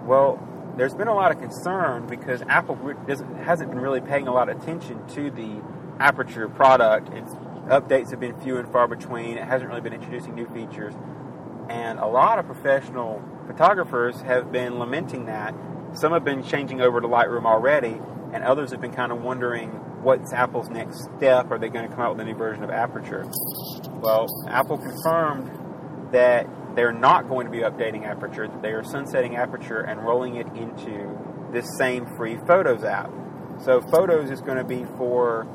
Well, 0.07 0.39
there's 0.77 0.95
been 0.95 1.09
a 1.09 1.15
lot 1.15 1.33
of 1.33 1.41
concern 1.41 2.07
because 2.07 2.43
Apple 2.43 2.77
hasn't 3.45 3.71
been 3.71 3.81
really 3.81 4.01
paying 4.01 4.29
a 4.29 4.33
lot 4.33 4.49
of 4.49 4.63
attention 4.63 5.05
to 5.09 5.31
the 5.31 5.61
Aperture 5.99 6.49
product. 6.49 7.13
Its 7.13 7.33
updates 7.67 8.11
have 8.11 8.21
been 8.21 8.39
few 8.41 8.57
and 8.57 8.71
far 8.71 8.87
between. 8.87 9.37
It 9.37 9.45
hasn't 9.45 9.69
really 9.69 9.83
been 9.83 9.93
introducing 9.93 10.35
new 10.35 10.47
features. 10.47 10.95
And 11.71 12.01
a 12.01 12.07
lot 12.07 12.41
of 12.41 12.47
professional 12.47 13.23
photographers 13.47 14.21
have 14.23 14.51
been 14.51 14.79
lamenting 14.81 15.27
that. 15.27 15.55
Some 15.93 16.13
have 16.13 16.25
been 16.25 16.43
changing 16.43 16.81
over 16.81 17.01
to 17.01 17.07
Lightroom 17.07 17.47
already, 17.47 18.01
and 18.33 18.43
others 18.43 18.73
have 18.73 18.81
been 18.81 18.93
kind 18.93 19.13
of 19.13 19.23
wondering 19.23 19.71
what's 20.03 20.33
Apple's 20.33 20.69
next 20.69 21.05
step? 21.17 21.51
Are 21.51 21.59
they 21.59 21.69
going 21.69 21.89
to 21.89 21.95
come 21.95 22.05
out 22.05 22.17
with 22.17 22.27
a 22.27 22.29
new 22.29 22.35
version 22.35 22.65
of 22.65 22.71
Aperture? 22.71 23.25
Well, 24.01 24.27
Apple 24.49 24.79
confirmed 24.79 26.13
that 26.13 26.49
they're 26.75 26.93
not 26.93 27.29
going 27.29 27.47
to 27.47 27.53
be 27.53 27.59
updating 27.59 28.05
Aperture, 28.05 28.49
that 28.49 28.63
they 28.63 28.71
are 28.71 28.83
sunsetting 28.83 29.37
Aperture 29.37 29.81
and 29.81 30.03
rolling 30.03 30.37
it 30.37 30.47
into 30.49 31.19
this 31.53 31.67
same 31.79 32.07
free 32.17 32.39
Photos 32.47 32.83
app. 32.83 33.11
So, 33.63 33.81
Photos 33.81 34.31
is 34.31 34.41
going 34.41 34.59
to 34.59 34.65
be 34.65 34.85
for, 34.97 35.47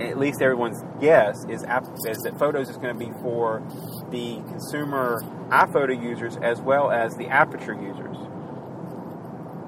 at 0.00 0.18
least 0.18 0.40
everyone's 0.40 0.82
guess, 1.00 1.44
is, 1.48 1.62
is 1.62 2.18
that 2.22 2.38
Photos 2.38 2.68
is 2.70 2.76
going 2.76 2.98
to 2.98 3.06
be 3.06 3.12
for 3.20 3.62
the 4.10 4.36
consumer 4.48 5.20
iPhoto 5.48 6.00
users 6.00 6.36
as 6.38 6.60
well 6.60 6.90
as 6.90 7.14
the 7.16 7.26
Aperture 7.26 7.74
users. 7.74 8.16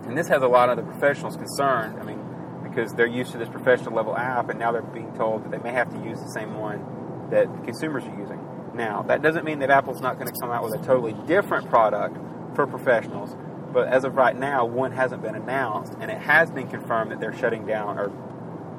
And 0.06 0.16
this 0.16 0.28
has 0.28 0.42
a 0.42 0.48
lot 0.48 0.70
of 0.70 0.76
the 0.76 0.82
professionals 0.82 1.36
concerned. 1.36 2.00
I 2.00 2.04
mean, 2.04 2.20
because 2.62 2.92
they're 2.94 3.06
used 3.06 3.32
to 3.32 3.38
this 3.38 3.48
professional 3.48 3.94
level 3.94 4.16
app, 4.16 4.48
and 4.48 4.58
now 4.58 4.72
they're 4.72 4.82
being 4.82 5.12
told 5.14 5.44
that 5.44 5.50
they 5.50 5.58
may 5.58 5.72
have 5.72 5.92
to 5.92 6.02
use 6.02 6.18
the 6.20 6.30
same 6.30 6.54
one 6.58 7.28
that 7.30 7.46
consumers 7.64 8.04
are 8.04 8.18
using. 8.18 8.40
Now, 8.74 9.02
that 9.02 9.22
doesn't 9.22 9.44
mean 9.44 9.58
that 9.58 9.70
Apple's 9.70 10.00
not 10.00 10.18
going 10.18 10.32
to 10.32 10.40
come 10.40 10.50
out 10.50 10.64
with 10.64 10.74
a 10.74 10.84
totally 10.84 11.14
different 11.26 11.68
product 11.68 12.16
for 12.54 12.66
professionals, 12.66 13.36
but 13.72 13.88
as 13.88 14.04
of 14.04 14.16
right 14.16 14.36
now, 14.36 14.64
one 14.64 14.92
hasn't 14.92 15.22
been 15.22 15.34
announced, 15.34 15.94
and 16.00 16.10
it 16.10 16.18
has 16.18 16.50
been 16.50 16.68
confirmed 16.68 17.10
that 17.10 17.20
they're 17.20 17.36
shutting 17.36 17.66
down 17.66 17.98
or 17.98 18.10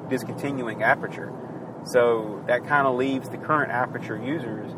discontinuing 0.08 0.82
Aperture. 0.82 1.32
So 1.84 2.42
that 2.46 2.66
kind 2.66 2.86
of 2.86 2.96
leaves 2.96 3.28
the 3.28 3.36
current 3.36 3.70
Aperture 3.70 4.16
users 4.16 4.72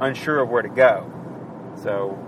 unsure 0.00 0.40
of 0.40 0.48
where 0.48 0.62
to 0.62 0.68
go. 0.68 1.10
So 1.82 2.18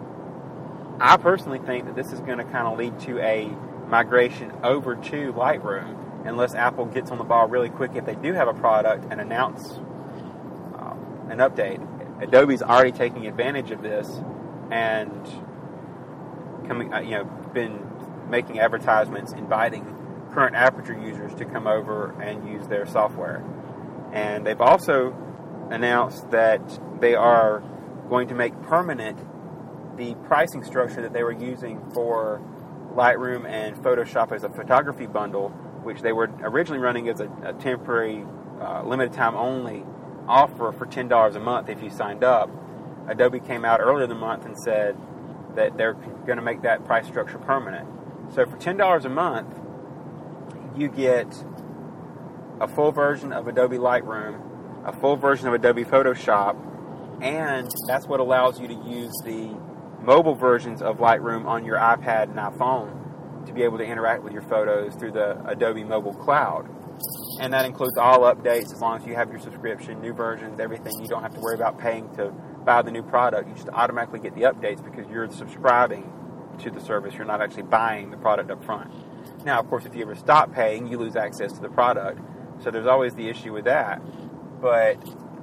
I 1.00 1.16
personally 1.16 1.58
think 1.58 1.86
that 1.86 1.94
this 1.94 2.12
is 2.12 2.20
going 2.20 2.38
to 2.38 2.44
kind 2.44 2.66
of 2.66 2.78
lead 2.78 2.98
to 3.00 3.18
a 3.20 3.48
migration 3.88 4.52
over 4.62 4.96
to 4.96 5.32
Lightroom 5.32 6.26
unless 6.26 6.54
Apple 6.54 6.86
gets 6.86 7.10
on 7.10 7.18
the 7.18 7.24
ball 7.24 7.48
really 7.48 7.68
quick 7.68 7.92
if 7.94 8.04
they 8.04 8.16
do 8.16 8.32
have 8.32 8.48
a 8.48 8.54
product 8.54 9.06
and 9.10 9.20
announce 9.20 9.74
um, 10.74 11.28
an 11.30 11.38
update. 11.38 11.80
Adobe's 12.20 12.62
already 12.62 12.92
taking 12.92 13.26
advantage 13.26 13.70
of 13.70 13.82
this 13.82 14.10
and 14.70 15.26
coming, 16.66 16.92
uh, 16.92 17.00
you 17.00 17.10
know, 17.12 17.24
been 17.24 17.80
making 18.28 18.58
advertisements 18.58 19.32
inviting 19.32 19.84
current 20.32 20.56
Aperture 20.56 20.98
users 20.98 21.34
to 21.34 21.44
come 21.44 21.66
over 21.66 22.20
and 22.20 22.48
use 22.48 22.66
their 22.66 22.86
software. 22.86 23.44
And 24.16 24.46
they've 24.46 24.60
also 24.62 25.14
announced 25.70 26.30
that 26.30 26.80
they 27.02 27.14
are 27.14 27.62
going 28.08 28.28
to 28.28 28.34
make 28.34 28.60
permanent 28.62 29.18
the 29.98 30.14
pricing 30.26 30.64
structure 30.64 31.02
that 31.02 31.12
they 31.12 31.22
were 31.22 31.32
using 31.32 31.82
for 31.92 32.40
Lightroom 32.94 33.46
and 33.46 33.76
Photoshop 33.76 34.32
as 34.32 34.42
a 34.42 34.48
photography 34.48 35.06
bundle, 35.06 35.50
which 35.82 36.00
they 36.00 36.12
were 36.12 36.30
originally 36.40 36.80
running 36.80 37.10
as 37.10 37.20
a, 37.20 37.30
a 37.44 37.52
temporary, 37.52 38.24
uh, 38.58 38.82
limited 38.84 39.12
time 39.12 39.36
only 39.36 39.84
offer 40.26 40.72
for 40.72 40.86
$10 40.86 41.36
a 41.36 41.40
month 41.40 41.68
if 41.68 41.82
you 41.82 41.90
signed 41.90 42.24
up. 42.24 42.48
Adobe 43.08 43.38
came 43.38 43.66
out 43.66 43.80
earlier 43.80 44.04
in 44.04 44.08
the 44.08 44.14
month 44.16 44.46
and 44.46 44.56
said 44.58 44.96
that 45.56 45.76
they're 45.76 45.92
going 45.92 46.36
to 46.36 46.42
make 46.42 46.62
that 46.62 46.86
price 46.86 47.06
structure 47.06 47.38
permanent. 47.38 47.86
So 48.34 48.46
for 48.46 48.56
$10 48.56 49.04
a 49.04 49.08
month, 49.10 49.54
you 50.74 50.88
get 50.88 51.28
a 52.60 52.68
full 52.68 52.92
version 52.92 53.32
of 53.32 53.48
Adobe 53.48 53.76
Lightroom, 53.76 54.86
a 54.86 54.92
full 54.92 55.16
version 55.16 55.48
of 55.48 55.54
Adobe 55.54 55.84
Photoshop, 55.84 56.56
and 57.22 57.70
that's 57.86 58.06
what 58.06 58.20
allows 58.20 58.60
you 58.60 58.68
to 58.68 58.74
use 58.74 59.12
the 59.24 59.54
mobile 60.02 60.34
versions 60.34 60.82
of 60.82 60.98
Lightroom 60.98 61.46
on 61.46 61.64
your 61.64 61.76
iPad 61.76 62.24
and 62.24 62.36
iPhone 62.36 63.46
to 63.46 63.52
be 63.52 63.62
able 63.62 63.78
to 63.78 63.84
interact 63.84 64.22
with 64.22 64.32
your 64.32 64.42
photos 64.42 64.94
through 64.94 65.12
the 65.12 65.40
Adobe 65.46 65.84
Mobile 65.84 66.14
Cloud. 66.14 66.68
And 67.40 67.52
that 67.52 67.64
includes 67.66 67.96
all 67.98 68.20
updates 68.20 68.72
as 68.72 68.80
long 68.80 69.00
as 69.00 69.06
you 69.06 69.14
have 69.14 69.30
your 69.30 69.40
subscription, 69.40 70.00
new 70.00 70.14
versions, 70.14 70.58
everything. 70.58 70.92
You 71.00 71.08
don't 71.08 71.22
have 71.22 71.34
to 71.34 71.40
worry 71.40 71.54
about 71.54 71.78
paying 71.78 72.08
to 72.16 72.30
buy 72.64 72.82
the 72.82 72.90
new 72.90 73.02
product. 73.02 73.48
You 73.48 73.54
just 73.54 73.68
automatically 73.68 74.20
get 74.20 74.34
the 74.34 74.42
updates 74.42 74.82
because 74.82 75.08
you're 75.10 75.30
subscribing 75.30 76.10
to 76.60 76.70
the 76.70 76.80
service. 76.80 77.14
You're 77.14 77.26
not 77.26 77.42
actually 77.42 77.64
buying 77.64 78.10
the 78.10 78.16
product 78.16 78.50
up 78.50 78.64
front. 78.64 78.90
Now, 79.44 79.60
of 79.60 79.68
course, 79.68 79.84
if 79.84 79.94
you 79.94 80.02
ever 80.02 80.14
stop 80.14 80.52
paying, 80.52 80.86
you 80.88 80.98
lose 80.98 81.16
access 81.16 81.52
to 81.52 81.60
the 81.60 81.68
product. 81.68 82.20
So 82.62 82.70
there's 82.70 82.86
always 82.86 83.14
the 83.14 83.28
issue 83.28 83.52
with 83.52 83.64
that. 83.64 84.00
But 84.60 84.96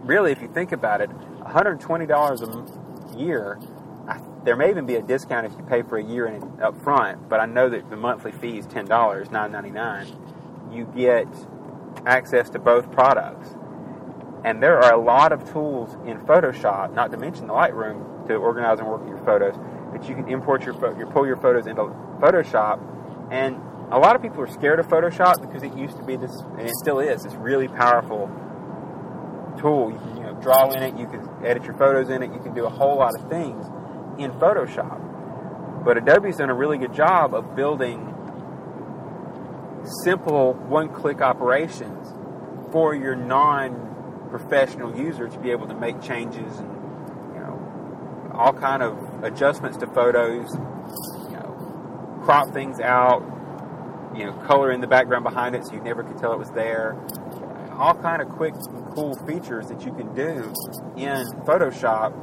really, 0.03 0.31
if 0.31 0.41
you 0.41 0.47
think 0.47 0.71
about 0.71 1.01
it, 1.01 1.09
$120 1.09 3.15
a 3.15 3.19
year, 3.19 3.59
I, 4.07 4.19
there 4.43 4.55
may 4.55 4.69
even 4.69 4.85
be 4.85 4.95
a 4.95 5.01
discount 5.01 5.45
if 5.45 5.53
you 5.57 5.63
pay 5.63 5.83
for 5.83 5.97
a 5.97 6.03
year 6.03 6.27
in, 6.27 6.61
up 6.61 6.81
front, 6.83 7.29
but 7.29 7.39
I 7.39 7.45
know 7.45 7.69
that 7.69 7.89
the 7.89 7.97
monthly 7.97 8.31
fee 8.31 8.57
is 8.57 8.67
$10, 8.67 8.87
$9.99. 8.87 10.75
You 10.75 10.85
get 10.95 11.27
access 12.05 12.49
to 12.51 12.59
both 12.59 12.91
products. 12.91 13.55
And 14.43 14.61
there 14.61 14.81
are 14.81 14.93
a 14.93 15.01
lot 15.01 15.31
of 15.31 15.49
tools 15.51 15.95
in 16.05 16.19
Photoshop, 16.21 16.93
not 16.93 17.11
to 17.11 17.17
mention 17.17 17.47
the 17.47 17.53
Lightroom, 17.53 18.27
to 18.27 18.35
organize 18.35 18.79
and 18.79 18.87
work 18.87 19.07
your 19.07 19.19
photos, 19.19 19.55
that 19.93 20.09
you 20.09 20.15
can 20.15 20.27
import 20.27 20.63
your, 20.63 20.73
you 20.97 21.05
pull 21.05 21.25
your 21.25 21.37
photos 21.37 21.67
into 21.67 21.83
Photoshop. 22.19 22.81
And 23.31 23.61
a 23.93 23.99
lot 23.99 24.15
of 24.15 24.23
people 24.23 24.41
are 24.41 24.47
scared 24.47 24.79
of 24.79 24.87
Photoshop 24.87 25.39
because 25.39 25.61
it 25.61 25.77
used 25.77 25.95
to 25.97 26.03
be 26.03 26.15
this, 26.15 26.31
and 26.57 26.61
it 26.61 26.73
still 26.81 26.99
is, 26.99 27.21
this 27.21 27.35
really 27.35 27.67
powerful 27.67 28.27
tool. 29.59 29.91
You 29.91 29.99
can 29.99 30.17
you 30.17 30.23
know, 30.23 30.33
draw 30.41 30.71
in 30.71 30.81
it, 30.81 30.97
you 30.97 31.05
can 31.05 31.29
edit 31.45 31.63
your 31.63 31.77
photos 31.77 32.09
in 32.09 32.23
it, 32.23 32.33
you 32.33 32.39
can 32.39 32.55
do 32.55 32.65
a 32.65 32.69
whole 32.71 32.97
lot 32.97 33.11
of 33.19 33.29
things 33.29 33.67
in 34.17 34.31
Photoshop. 34.31 35.85
But 35.85 35.97
Adobe's 35.97 36.37
done 36.37 36.49
a 36.49 36.55
really 36.55 36.79
good 36.79 36.93
job 36.93 37.35
of 37.35 37.55
building 37.55 38.09
simple 40.03 40.53
one-click 40.53 41.21
operations 41.21 42.07
for 42.71 42.95
your 42.95 43.15
non-professional 43.15 44.97
user 44.97 45.27
to 45.27 45.37
be 45.37 45.51
able 45.51 45.67
to 45.67 45.75
make 45.75 46.01
changes 46.01 46.57
and 46.57 46.71
you 47.35 47.39
know 47.41 48.31
all 48.33 48.53
kind 48.53 48.81
of 48.81 49.23
adjustments 49.23 49.77
to 49.77 49.87
photos, 49.87 50.49
you 51.29 51.35
know, 51.35 52.21
crop 52.23 52.51
things 52.53 52.79
out, 52.79 53.21
you 54.15 54.25
know, 54.25 54.33
color 54.45 54.71
in 54.71 54.81
the 54.81 54.87
background 54.87 55.23
behind 55.23 55.55
it 55.55 55.65
so 55.65 55.73
you 55.73 55.81
never 55.81 56.03
could 56.03 56.17
tell 56.17 56.33
it 56.33 56.39
was 56.39 56.51
there. 56.51 56.95
All 57.77 57.95
kind 57.95 58.21
of 58.21 58.29
quick 58.29 58.53
cool 58.93 59.15
features 59.25 59.67
that 59.67 59.85
you 59.85 59.93
can 59.93 60.13
do 60.13 60.53
in 60.95 61.25
Photoshop, 61.45 62.13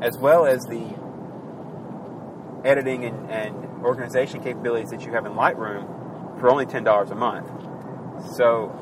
as 0.00 0.16
well 0.18 0.46
as 0.46 0.62
the 0.64 0.94
editing 2.64 3.04
and, 3.04 3.30
and 3.30 3.84
organization 3.84 4.42
capabilities 4.42 4.90
that 4.90 5.04
you 5.04 5.12
have 5.12 5.26
in 5.26 5.32
Lightroom 5.32 6.38
for 6.40 6.50
only 6.50 6.66
$10 6.66 7.10
a 7.10 7.14
month. 7.14 7.48
So 8.36 8.72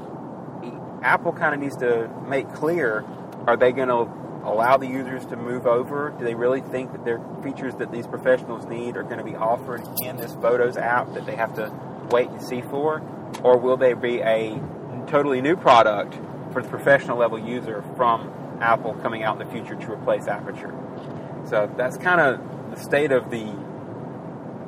Apple 1.02 1.32
kind 1.32 1.54
of 1.54 1.60
needs 1.60 1.76
to 1.76 2.10
make 2.28 2.52
clear 2.52 3.04
are 3.46 3.56
they 3.56 3.72
going 3.72 3.88
to 3.88 4.12
allow 4.44 4.76
the 4.76 4.86
users 4.86 5.24
to 5.26 5.36
move 5.36 5.66
over? 5.66 6.14
Do 6.18 6.24
they 6.24 6.34
really 6.34 6.60
think 6.60 6.92
that 6.92 7.04
their 7.04 7.20
features 7.42 7.74
that 7.76 7.92
these 7.92 8.06
professionals 8.06 8.66
need 8.66 8.96
are 8.96 9.02
going 9.02 9.18
to 9.18 9.24
be 9.24 9.36
offered 9.36 9.82
in 10.02 10.16
this 10.16 10.34
Photos 10.34 10.76
app 10.76 11.12
that 11.14 11.26
they 11.26 11.36
have 11.36 11.54
to 11.54 11.72
wait 12.10 12.28
and 12.28 12.42
see 12.42 12.62
for? 12.62 13.02
Or 13.42 13.58
will 13.58 13.76
there 13.76 13.96
be 13.96 14.20
a 14.20 14.60
totally 15.06 15.40
new 15.40 15.56
product 15.56 16.14
for 16.52 16.62
the 16.62 16.68
professional 16.68 17.18
level 17.18 17.38
user 17.38 17.82
from 17.96 18.32
Apple 18.60 18.94
coming 18.94 19.22
out 19.22 19.40
in 19.40 19.46
the 19.46 19.52
future 19.52 19.74
to 19.74 19.92
replace 19.92 20.26
Aperture? 20.26 20.74
So 21.48 21.72
that's 21.76 21.96
kind 21.96 22.20
of 22.20 22.70
the 22.70 22.82
state 22.82 23.12
of 23.12 23.30
the 23.30 23.52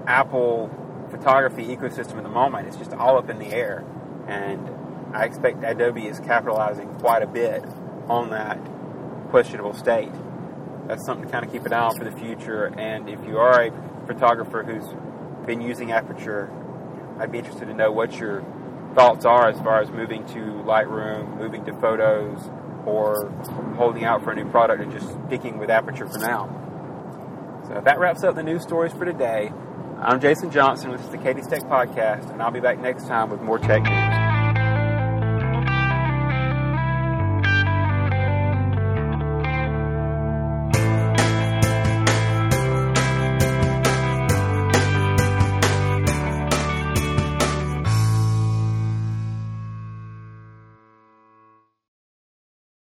Apple 0.07 0.71
photography 1.11 1.65
ecosystem 1.65 2.17
at 2.17 2.23
the 2.23 2.29
moment. 2.29 2.69
It's 2.69 2.77
just 2.77 2.93
all 2.93 3.19
up 3.19 3.31
in 3.31 3.39
the 3.39 3.49
air. 3.49 3.85
And 4.27 4.69
I 5.15 5.25
expect 5.25 5.65
Adobe 5.65 6.07
is 6.07 6.21
capitalizing 6.21 6.89
quite 6.97 7.23
a 7.23 7.27
bit 7.27 7.65
on 8.09 8.31
that 8.31 8.59
questionable 9.31 9.75
state. 9.75 10.13
That's 10.87 11.05
something 11.05 11.27
to 11.27 11.33
kind 11.33 11.45
of 11.45 11.53
keep 11.53 11.67
an 11.67 11.73
eye 11.73 11.81
on 11.81 11.97
for 11.97 12.05
the 12.05 12.13
future. 12.13 12.67
And 12.79 13.09
if 13.09 13.25
you 13.27 13.39
are 13.39 13.65
a 13.65 14.07
photographer 14.07 14.63
who's 14.63 14.87
been 15.47 15.61
using 15.61 15.93
Aperture, 15.93 16.51
I'd 17.19 17.33
be 17.33 17.39
interested 17.39 17.67
to 17.67 17.75
know 17.75 17.91
what 17.91 18.19
your 18.19 18.45
thoughts 18.95 19.25
are 19.25 19.49
as 19.49 19.59
far 19.61 19.81
as 19.81 19.91
moving 19.91 20.25
to 20.29 20.39
Lightroom, 20.65 21.37
moving 21.37 21.65
to 21.65 21.73
Photos, 21.81 22.49
or 22.87 23.31
holding 23.77 24.05
out 24.05 24.23
for 24.23 24.33
a 24.33 24.35
new 24.37 24.49
product 24.51 24.83
and 24.83 24.93
just 24.93 25.09
sticking 25.27 25.59
with 25.59 25.69
Aperture 25.69 26.07
for 26.09 26.19
now. 26.19 26.49
So 27.67 27.81
that 27.85 27.99
wraps 27.99 28.25
up 28.25 28.35
the 28.35 28.43
news 28.43 28.63
stories 28.63 28.93
for 28.93 29.05
today. 29.05 29.53
I'm 30.01 30.21
Jason 30.21 30.51
Johnson. 30.51 30.93
Is 30.93 31.09
the 31.09 31.19
Katie's 31.19 31.49
Tech 31.49 31.63
Podcast, 31.63 32.33
and 32.33 32.41
I'll 32.41 32.53
be 32.53 32.61
back 32.61 32.79
next 32.79 33.09
time 33.09 33.31
with 33.31 33.41
more 33.41 33.59
tech 33.59 33.83
news. 33.83 34.28